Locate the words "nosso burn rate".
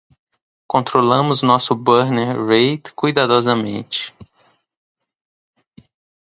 1.43-2.91